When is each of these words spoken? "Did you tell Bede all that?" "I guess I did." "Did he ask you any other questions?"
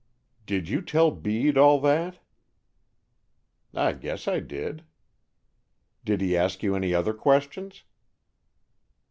"Did 0.47 0.67
you 0.67 0.81
tell 0.81 1.11
Bede 1.11 1.59
all 1.59 1.79
that?" 1.81 2.17
"I 3.71 3.93
guess 3.93 4.27
I 4.27 4.39
did." 4.39 4.83
"Did 6.03 6.21
he 6.21 6.35
ask 6.35 6.63
you 6.63 6.75
any 6.75 6.91
other 6.91 7.13
questions?" 7.13 7.83